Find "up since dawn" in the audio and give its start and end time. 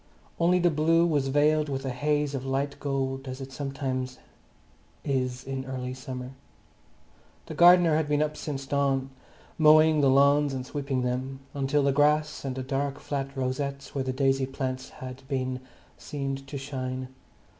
8.23-9.11